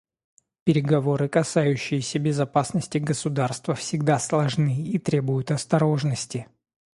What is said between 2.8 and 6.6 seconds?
государства, всегда сложны и требуют осторожности.